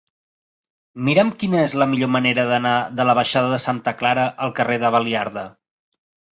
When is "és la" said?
1.65-1.87